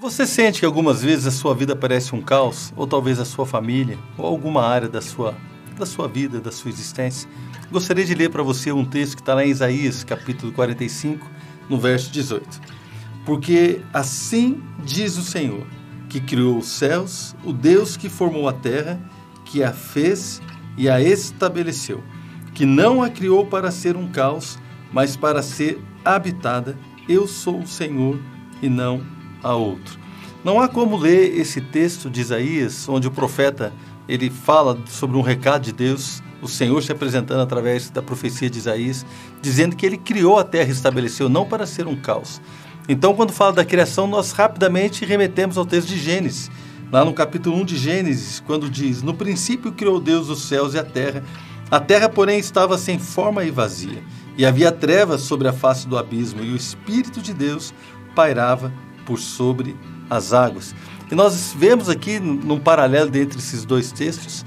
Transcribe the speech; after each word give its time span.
Você 0.00 0.26
sente 0.26 0.60
que 0.60 0.64
algumas 0.64 1.02
vezes 1.02 1.26
a 1.26 1.30
sua 1.30 1.54
vida 1.54 1.76
parece 1.76 2.14
um 2.14 2.22
caos, 2.22 2.72
ou 2.74 2.86
talvez 2.86 3.20
a 3.20 3.24
sua 3.26 3.44
família, 3.44 3.98
ou 4.16 4.24
alguma 4.24 4.66
área 4.66 4.88
da 4.88 5.02
sua, 5.02 5.34
da 5.78 5.84
sua 5.84 6.08
vida, 6.08 6.40
da 6.40 6.50
sua 6.50 6.70
existência? 6.70 7.28
Gostaria 7.70 8.06
de 8.06 8.14
ler 8.14 8.30
para 8.30 8.42
você 8.42 8.72
um 8.72 8.82
texto 8.82 9.16
que 9.16 9.20
está 9.20 9.34
lá 9.34 9.44
em 9.44 9.50
Isaías, 9.50 10.02
capítulo 10.02 10.52
45, 10.52 11.26
no 11.68 11.78
verso 11.78 12.10
18. 12.10 12.62
Porque 13.26 13.82
assim 13.92 14.62
diz 14.82 15.18
o 15.18 15.22
Senhor, 15.22 15.66
que 16.08 16.18
criou 16.18 16.56
os 16.56 16.68
céus, 16.68 17.36
o 17.44 17.52
Deus 17.52 17.94
que 17.94 18.08
formou 18.08 18.48
a 18.48 18.54
terra, 18.54 18.98
que 19.44 19.62
a 19.62 19.70
fez 19.70 20.40
e 20.78 20.88
a 20.88 20.98
estabeleceu, 20.98 22.02
que 22.54 22.64
não 22.64 23.02
a 23.02 23.10
criou 23.10 23.44
para 23.44 23.70
ser 23.70 23.98
um 23.98 24.08
caos, 24.10 24.58
mas 24.90 25.14
para 25.14 25.42
ser 25.42 25.78
habitada. 26.02 26.74
Eu 27.06 27.28
sou 27.28 27.60
o 27.60 27.66
Senhor 27.66 28.18
e 28.62 28.68
não 28.70 29.19
a 29.42 29.54
outro. 29.54 29.98
Não 30.42 30.60
há 30.60 30.68
como 30.68 30.96
ler 30.96 31.38
esse 31.38 31.60
texto 31.60 32.08
de 32.08 32.20
Isaías, 32.20 32.88
onde 32.88 33.06
o 33.06 33.10
profeta 33.10 33.72
ele 34.08 34.30
fala 34.30 34.78
sobre 34.86 35.16
um 35.16 35.20
recado 35.20 35.62
de 35.62 35.72
Deus, 35.72 36.22
o 36.42 36.48
Senhor 36.48 36.82
se 36.82 36.90
apresentando 36.90 37.42
através 37.42 37.90
da 37.90 38.02
profecia 38.02 38.48
de 38.48 38.58
Isaías, 38.58 39.04
dizendo 39.42 39.76
que 39.76 39.84
ele 39.84 39.98
criou 39.98 40.38
a 40.38 40.44
terra 40.44 40.68
e 40.68 40.72
estabeleceu 40.72 41.28
não 41.28 41.46
para 41.46 41.66
ser 41.66 41.86
um 41.86 41.94
caos. 41.94 42.40
Então, 42.88 43.14
quando 43.14 43.32
fala 43.32 43.52
da 43.52 43.64
criação, 43.64 44.06
nós 44.06 44.32
rapidamente 44.32 45.04
remetemos 45.04 45.56
ao 45.58 45.66
texto 45.66 45.88
de 45.88 45.98
Gênesis, 45.98 46.50
lá 46.90 47.04
no 47.04 47.12
capítulo 47.12 47.56
1 47.58 47.64
de 47.64 47.76
Gênesis, 47.76 48.42
quando 48.46 48.70
diz: 48.70 49.02
No 49.02 49.14
princípio 49.14 49.72
criou 49.72 50.00
Deus 50.00 50.28
os 50.28 50.42
céus 50.48 50.74
e 50.74 50.78
a 50.78 50.84
terra. 50.84 51.22
A 51.70 51.78
terra, 51.78 52.08
porém, 52.08 52.40
estava 52.40 52.76
sem 52.76 52.98
forma 52.98 53.44
e 53.44 53.50
vazia, 53.50 54.02
e 54.36 54.44
havia 54.44 54.72
trevas 54.72 55.20
sobre 55.20 55.46
a 55.46 55.52
face 55.52 55.86
do 55.86 55.96
abismo, 55.96 56.42
e 56.42 56.50
o 56.50 56.56
Espírito 56.56 57.22
de 57.22 57.32
Deus 57.32 57.72
pairava 58.12 58.72
por 59.10 59.18
sobre 59.18 59.74
as 60.08 60.32
águas. 60.32 60.72
E 61.10 61.16
nós 61.16 61.52
vemos 61.58 61.88
aqui, 61.88 62.20
num 62.20 62.60
paralelo 62.60 63.08
entre 63.16 63.40
esses 63.40 63.64
dois 63.64 63.90
textos, 63.90 64.44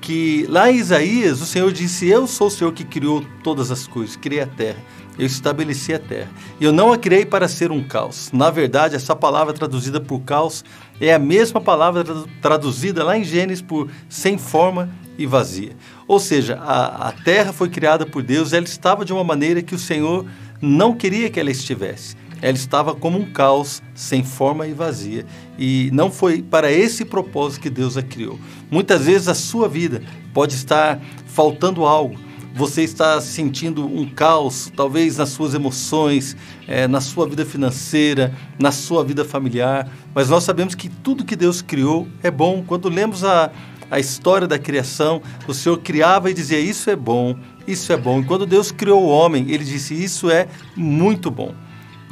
que 0.00 0.46
lá 0.48 0.70
em 0.70 0.76
Isaías 0.76 1.40
o 1.40 1.46
Senhor 1.46 1.72
disse: 1.72 2.06
Eu 2.06 2.28
sou 2.28 2.46
o 2.46 2.50
Senhor 2.50 2.72
que 2.72 2.84
criou 2.84 3.24
todas 3.42 3.72
as 3.72 3.88
coisas, 3.88 4.14
criei 4.14 4.40
a 4.40 4.46
terra, 4.46 4.78
eu 5.18 5.26
estabeleci 5.26 5.92
a 5.92 5.98
terra. 5.98 6.30
Eu 6.60 6.72
não 6.72 6.92
a 6.92 6.98
criei 6.98 7.26
para 7.26 7.48
ser 7.48 7.72
um 7.72 7.82
caos. 7.82 8.30
Na 8.32 8.50
verdade, 8.50 8.94
essa 8.94 9.16
palavra 9.16 9.52
traduzida 9.52 10.00
por 10.00 10.20
caos 10.20 10.64
é 11.00 11.12
a 11.12 11.18
mesma 11.18 11.60
palavra 11.60 12.04
traduzida 12.40 13.02
lá 13.02 13.18
em 13.18 13.24
Gênesis 13.24 13.62
por 13.62 13.90
sem 14.08 14.38
forma 14.38 14.88
e 15.18 15.26
vazia. 15.26 15.72
Ou 16.06 16.20
seja, 16.20 16.60
a, 16.62 17.08
a 17.08 17.12
terra 17.12 17.52
foi 17.52 17.68
criada 17.68 18.06
por 18.06 18.22
Deus, 18.22 18.52
ela 18.52 18.64
estava 18.64 19.04
de 19.04 19.12
uma 19.12 19.24
maneira 19.24 19.60
que 19.60 19.74
o 19.74 19.78
Senhor 19.78 20.24
não 20.62 20.94
queria 20.94 21.28
que 21.28 21.40
ela 21.40 21.50
estivesse 21.50 22.16
ela 22.44 22.58
estava 22.58 22.94
como 22.94 23.18
um 23.18 23.24
caos, 23.24 23.82
sem 23.94 24.22
forma 24.22 24.66
e 24.66 24.74
vazia. 24.74 25.24
E 25.58 25.88
não 25.94 26.10
foi 26.10 26.42
para 26.42 26.70
esse 26.70 27.02
propósito 27.02 27.62
que 27.62 27.70
Deus 27.70 27.96
a 27.96 28.02
criou. 28.02 28.38
Muitas 28.70 29.06
vezes 29.06 29.28
a 29.28 29.34
sua 29.34 29.66
vida 29.66 30.02
pode 30.34 30.54
estar 30.54 31.00
faltando 31.26 31.86
algo. 31.86 32.18
Você 32.54 32.82
está 32.82 33.18
sentindo 33.18 33.86
um 33.86 34.06
caos, 34.06 34.70
talvez 34.76 35.16
nas 35.16 35.30
suas 35.30 35.54
emoções, 35.54 36.36
é, 36.68 36.86
na 36.86 37.00
sua 37.00 37.26
vida 37.26 37.46
financeira, 37.46 38.34
na 38.58 38.70
sua 38.70 39.02
vida 39.02 39.24
familiar. 39.24 39.90
Mas 40.14 40.28
nós 40.28 40.44
sabemos 40.44 40.74
que 40.74 40.90
tudo 40.90 41.24
que 41.24 41.36
Deus 41.36 41.62
criou 41.62 42.06
é 42.22 42.30
bom. 42.30 42.62
Quando 42.66 42.90
lemos 42.90 43.24
a, 43.24 43.50
a 43.90 43.98
história 43.98 44.46
da 44.46 44.58
criação, 44.58 45.22
o 45.48 45.54
Senhor 45.54 45.78
criava 45.78 46.30
e 46.30 46.34
dizia: 46.34 46.60
Isso 46.60 46.90
é 46.90 46.94
bom, 46.94 47.38
isso 47.66 47.90
é 47.90 47.96
bom. 47.96 48.20
E 48.20 48.24
quando 48.24 48.44
Deus 48.44 48.70
criou 48.70 49.02
o 49.02 49.08
homem, 49.08 49.46
ele 49.48 49.64
disse: 49.64 49.94
Isso 49.94 50.30
é 50.30 50.46
muito 50.76 51.30
bom. 51.30 51.63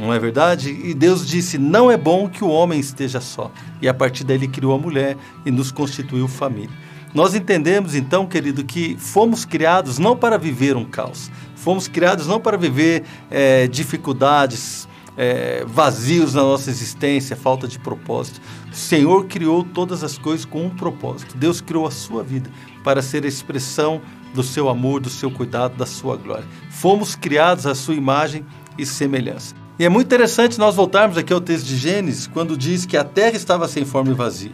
Não 0.02 0.12
é 0.12 0.18
verdade? 0.18 0.68
E 0.68 0.94
Deus 0.94 1.24
disse: 1.24 1.56
Não 1.56 1.88
é 1.88 1.96
bom 1.96 2.28
que 2.28 2.42
o 2.42 2.48
homem 2.48 2.80
esteja 2.80 3.20
só. 3.20 3.52
E 3.80 3.86
a 3.88 3.94
partir 3.94 4.24
daí 4.24 4.36
ele 4.36 4.48
criou 4.48 4.74
a 4.74 4.78
mulher 4.78 5.16
e 5.46 5.50
nos 5.52 5.70
constituiu 5.70 6.26
família. 6.26 6.74
Nós 7.14 7.36
entendemos 7.36 7.94
então, 7.94 8.26
querido, 8.26 8.64
que 8.64 8.96
fomos 8.96 9.44
criados 9.44 10.00
não 10.00 10.16
para 10.16 10.36
viver 10.36 10.76
um 10.76 10.84
caos, 10.84 11.30
fomos 11.54 11.86
criados 11.86 12.26
não 12.26 12.40
para 12.40 12.56
viver 12.56 13.04
é, 13.30 13.68
dificuldades, 13.68 14.88
é, 15.16 15.64
vazios 15.68 16.34
na 16.34 16.42
nossa 16.42 16.68
existência, 16.68 17.36
falta 17.36 17.68
de 17.68 17.78
propósito. 17.78 18.40
O 18.72 18.74
Senhor 18.74 19.26
criou 19.26 19.62
todas 19.62 20.02
as 20.02 20.18
coisas 20.18 20.44
com 20.44 20.66
um 20.66 20.70
propósito. 20.70 21.36
Deus 21.36 21.60
criou 21.60 21.86
a 21.86 21.92
sua 21.92 22.24
vida 22.24 22.50
para 22.82 23.02
ser 23.02 23.24
a 23.24 23.28
expressão 23.28 24.02
do 24.34 24.42
seu 24.42 24.68
amor, 24.68 25.00
do 25.00 25.10
seu 25.10 25.30
cuidado, 25.30 25.76
da 25.76 25.86
sua 25.86 26.16
glória. 26.16 26.46
Fomos 26.70 27.14
criados 27.14 27.66
à 27.66 27.74
sua 27.76 27.94
imagem 27.94 28.44
e 28.76 28.84
semelhança. 28.84 29.61
E 29.78 29.84
é 29.84 29.88
muito 29.88 30.06
interessante 30.06 30.58
nós 30.58 30.76
voltarmos 30.76 31.16
aqui 31.16 31.32
ao 31.32 31.40
texto 31.40 31.66
de 31.66 31.76
Gênesis, 31.76 32.26
quando 32.26 32.56
diz 32.56 32.84
que 32.84 32.96
a 32.96 33.04
terra 33.04 33.36
estava 33.36 33.66
sem 33.66 33.84
forma 33.84 34.10
e 34.10 34.14
vazia. 34.14 34.52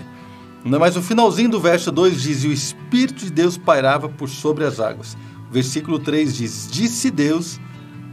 Mas 0.65 0.97
o 0.97 1.03
finalzinho 1.03 1.51
do 1.51 1.61
verso 1.61 1.91
2 1.91 2.23
diz: 2.23 2.45
E 2.45 2.49
o 2.49 2.53
Espírito 2.53 3.25
de 3.25 3.31
Deus 3.31 3.57
pairava 3.57 4.09
por 4.09 4.29
sobre 4.29 4.65
as 4.65 4.81
águas. 4.81 5.17
O 5.49 5.53
versículo 5.53 5.99
3 5.99 6.37
diz: 6.37 6.69
Disse 6.71 7.11
Deus: 7.11 7.59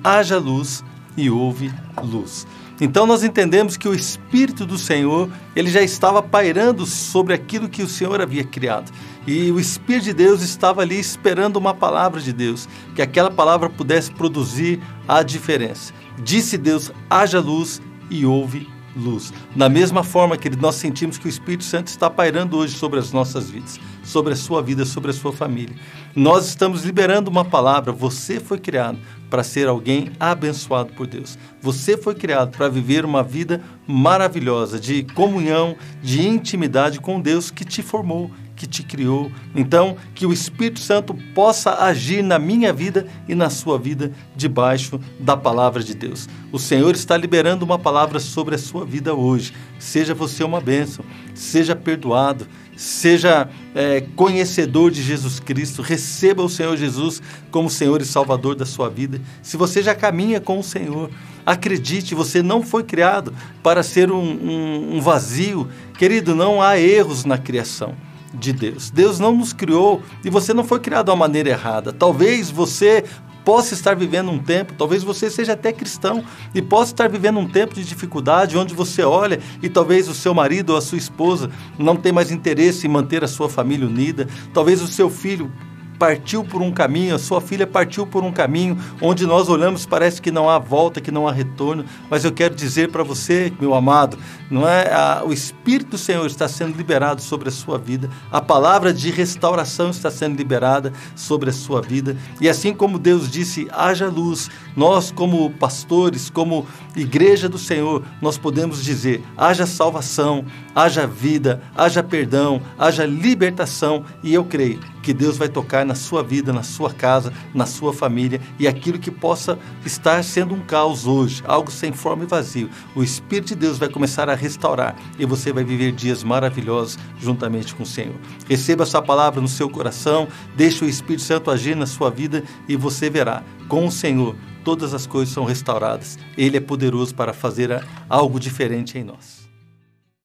haja 0.03 0.37
luz, 0.37 0.83
e 1.17 1.29
houve 1.29 1.73
luz. 2.03 2.45
Então 2.79 3.07
nós 3.07 3.23
entendemos 3.23 3.77
que 3.77 3.87
o 3.87 3.93
Espírito 3.95 4.65
do 4.65 4.77
Senhor, 4.77 5.29
ele 5.55 5.69
já 5.69 5.81
estava 5.81 6.21
pairando 6.21 6.85
sobre 6.85 7.33
aquilo 7.33 7.69
que 7.69 7.81
o 7.81 7.87
Senhor 7.87 8.21
havia 8.21 8.43
criado. 8.43 8.91
E 9.25 9.49
o 9.49 9.59
Espírito 9.59 10.03
de 10.03 10.13
Deus 10.13 10.41
estava 10.41 10.81
ali 10.81 10.99
esperando 10.99 11.55
uma 11.55 11.73
palavra 11.73 12.19
de 12.19 12.33
Deus, 12.33 12.67
que 12.93 13.01
aquela 13.01 13.31
palavra 13.31 13.69
pudesse 13.69 14.11
produzir 14.11 14.79
a 15.07 15.23
diferença. 15.23 15.93
Disse 16.23 16.57
Deus: 16.57 16.91
haja 17.09 17.39
luz 17.39 17.81
e 18.09 18.25
houve 18.25 18.67
luz. 18.95 19.33
Da 19.55 19.67
mesma 19.67 20.03
forma 20.03 20.37
que 20.37 20.49
nós 20.49 20.75
sentimos 20.75 21.17
que 21.17 21.27
o 21.27 21.29
Espírito 21.29 21.63
Santo 21.63 21.87
está 21.87 22.09
pairando 22.09 22.57
hoje 22.57 22.75
sobre 22.75 22.99
as 22.99 23.11
nossas 23.11 23.49
vidas, 23.49 23.79
sobre 24.03 24.33
a 24.33 24.35
sua 24.35 24.61
vida, 24.61 24.85
sobre 24.85 25.11
a 25.11 25.13
sua 25.13 25.33
família. 25.33 25.75
Nós 26.15 26.47
estamos 26.47 26.85
liberando 26.85 27.29
uma 27.29 27.43
palavra. 27.43 27.91
Você 27.91 28.39
foi 28.39 28.57
criado 28.57 28.97
para 29.29 29.43
ser 29.43 29.67
alguém 29.67 30.11
abençoado 30.19 30.93
por 30.93 31.07
Deus. 31.07 31.37
Você 31.61 31.97
foi 31.97 32.15
criado 32.15 32.55
para 32.55 32.69
viver 32.69 33.03
uma 33.03 33.21
vida 33.21 33.61
maravilhosa 33.85 34.79
de 34.79 35.03
comunhão, 35.03 35.75
de 36.01 36.25
intimidade 36.25 37.01
com 37.01 37.19
Deus 37.19 37.51
que 37.51 37.65
te 37.65 37.81
formou 37.81 38.31
que 38.55 38.65
te 38.65 38.83
criou. 38.83 39.31
Então, 39.53 39.97
que 40.13 40.25
o 40.25 40.33
Espírito 40.33 40.79
Santo 40.79 41.13
possa 41.33 41.83
agir 41.83 42.23
na 42.23 42.39
minha 42.39 42.71
vida 42.71 43.05
e 43.27 43.35
na 43.35 43.49
sua 43.49 43.77
vida 43.77 44.11
debaixo 44.35 44.99
da 45.19 45.35
palavra 45.35 45.83
de 45.83 45.93
Deus. 45.93 46.29
O 46.51 46.57
Senhor 46.57 46.95
está 46.95 47.17
liberando 47.17 47.65
uma 47.65 47.77
palavra 47.77 48.19
sobre 48.19 48.55
a 48.55 48.57
sua 48.57 48.85
vida 48.85 49.13
hoje. 49.13 49.53
Seja 49.77 50.13
você 50.13 50.43
uma 50.43 50.61
bênção, 50.61 51.03
seja 51.33 51.75
perdoado, 51.75 52.47
seja 52.75 53.49
é, 53.73 54.01
conhecedor 54.15 54.91
de 54.91 55.01
Jesus 55.01 55.39
Cristo, 55.39 55.81
receba 55.81 56.43
o 56.43 56.49
Senhor 56.49 56.75
Jesus 56.77 57.21
como 57.51 57.69
Senhor 57.69 58.01
e 58.01 58.05
Salvador 58.05 58.55
da 58.55 58.65
sua 58.65 58.89
vida. 58.89 59.19
Se 59.41 59.57
você 59.57 59.83
já 59.83 59.93
caminha 59.93 60.39
com 60.39 60.59
o 60.59 60.63
Senhor, 60.63 61.09
acredite, 61.45 62.15
você 62.15 62.41
não 62.41 62.63
foi 62.63 62.83
criado 62.83 63.33
para 63.61 63.83
ser 63.83 64.11
um, 64.11 64.23
um, 64.23 64.95
um 64.95 65.01
vazio. 65.01 65.67
Querido, 65.97 66.33
não 66.33 66.61
há 66.61 66.79
erros 66.79 67.25
na 67.25 67.37
criação 67.37 67.95
de 68.39 68.53
Deus. 68.53 68.89
Deus 68.89 69.19
não 69.19 69.35
nos 69.35 69.53
criou 69.53 70.01
e 70.23 70.29
você 70.29 70.53
não 70.53 70.63
foi 70.63 70.79
criado 70.79 71.05
de 71.05 71.11
uma 71.11 71.17
maneira 71.17 71.49
errada. 71.49 71.91
Talvez 71.91 72.49
você 72.49 73.03
possa 73.45 73.75
estar 73.75 73.95
vivendo 73.95 74.31
um 74.31 74.39
tempo, 74.39 74.73
talvez 74.73 75.03
você 75.03 75.29
seja 75.29 75.53
até 75.53 75.71
cristão 75.71 76.23
e 76.53 76.61
possa 76.61 76.91
estar 76.91 77.07
vivendo 77.07 77.37
um 77.37 77.47
tempo 77.47 77.75
de 77.75 77.83
dificuldade, 77.83 78.57
onde 78.57 78.73
você 78.73 79.03
olha 79.03 79.39
e 79.61 79.69
talvez 79.69 80.09
o 80.09 80.15
seu 80.15 80.33
marido 80.33 80.71
ou 80.71 80.77
a 80.77 80.81
sua 80.81 80.97
esposa 80.97 81.51
não 81.77 81.95
tem 81.95 82.11
mais 82.11 82.31
interesse 82.31 82.87
em 82.87 82.89
manter 82.89 83.23
a 83.23 83.27
sua 83.27 83.47
família 83.47 83.85
unida, 83.87 84.27
talvez 84.51 84.81
o 84.81 84.87
seu 84.87 85.11
filho 85.11 85.51
partiu 85.97 86.43
por 86.43 86.61
um 86.61 86.71
caminho, 86.71 87.15
a 87.15 87.19
sua 87.19 87.41
filha 87.41 87.65
partiu 87.65 88.05
por 88.05 88.23
um 88.23 88.31
caminho 88.31 88.77
onde 89.01 89.25
nós 89.25 89.49
olhamos 89.49 89.85
parece 89.85 90.21
que 90.21 90.31
não 90.31 90.49
há 90.49 90.59
volta, 90.59 91.01
que 91.01 91.11
não 91.11 91.27
há 91.27 91.31
retorno, 91.31 91.85
mas 92.09 92.23
eu 92.25 92.31
quero 92.31 92.55
dizer 92.55 92.91
para 92.91 93.03
você, 93.03 93.51
meu 93.59 93.73
amado, 93.73 94.17
não 94.49 94.67
é? 94.67 94.91
A, 94.93 95.23
o 95.25 95.31
Espírito 95.31 95.91
do 95.91 95.97
Senhor 95.97 96.25
está 96.25 96.47
sendo 96.47 96.75
liberado 96.75 97.21
sobre 97.21 97.49
a 97.49 97.51
sua 97.51 97.77
vida, 97.77 98.09
a 98.31 98.41
palavra 98.41 98.93
de 98.93 99.09
restauração 99.11 99.89
está 99.89 100.11
sendo 100.11 100.37
liberada 100.37 100.91
sobre 101.15 101.49
a 101.49 101.53
sua 101.53 101.81
vida, 101.81 102.15
e 102.39 102.49
assim 102.49 102.73
como 102.73 102.99
Deus 102.99 103.29
disse, 103.29 103.67
haja 103.71 104.07
luz, 104.07 104.49
nós 104.75 105.11
como 105.11 105.49
pastores, 105.51 106.29
como 106.29 106.67
igreja 106.95 107.47
do 107.47 107.57
Senhor, 107.57 108.03
nós 108.21 108.37
podemos 108.37 108.83
dizer, 108.83 109.23
haja 109.37 109.65
salvação, 109.65 110.45
haja 110.73 111.07
vida, 111.07 111.61
haja 111.75 112.03
perdão, 112.03 112.61
haja 112.77 113.05
libertação, 113.05 114.03
e 114.23 114.33
eu 114.33 114.43
creio 114.43 114.79
que 115.01 115.13
Deus 115.13 115.37
vai 115.37 115.47
tocar 115.47 115.84
na 115.85 115.95
sua 115.95 116.23
vida, 116.23 116.51
na 116.51 116.63
sua 116.63 116.93
casa, 116.93 117.31
na 117.53 117.65
sua 117.65 117.93
família 117.93 118.41
e 118.59 118.67
aquilo 118.67 118.99
que 118.99 119.11
possa 119.11 119.57
estar 119.85 120.23
sendo 120.23 120.53
um 120.53 120.59
caos 120.59 121.05
hoje, 121.05 121.43
algo 121.45 121.71
sem 121.71 121.91
forma 121.91 122.23
e 122.23 122.27
vazio. 122.27 122.69
O 122.95 123.03
Espírito 123.03 123.49
de 123.49 123.55
Deus 123.55 123.77
vai 123.77 123.89
começar 123.89 124.29
a 124.29 124.35
restaurar 124.35 124.95
e 125.17 125.25
você 125.25 125.53
vai 125.53 125.63
viver 125.63 125.91
dias 125.91 126.23
maravilhosos 126.23 126.97
juntamente 127.19 127.73
com 127.75 127.83
o 127.83 127.85
Senhor. 127.85 128.15
Receba 128.47 128.83
essa 128.83 129.01
palavra 129.01 129.41
no 129.41 129.47
seu 129.47 129.69
coração, 129.69 130.27
deixe 130.55 130.83
o 130.83 130.89
Espírito 130.89 131.23
Santo 131.23 131.51
agir 131.51 131.75
na 131.75 131.85
sua 131.85 132.09
vida 132.09 132.43
e 132.67 132.75
você 132.75 133.09
verá 133.09 133.43
com 133.67 133.85
o 133.85 133.91
Senhor 133.91 134.35
todas 134.65 134.95
as 134.95 135.05
coisas 135.05 135.33
são 135.33 135.45
restauradas. 135.45 136.17
Ele 136.35 136.57
é 136.57 136.59
poderoso 136.59 137.13
para 137.13 137.31
fazer 137.31 137.85
algo 138.09 138.39
diferente 138.39 138.97
em 138.97 139.03
nós. 139.03 139.44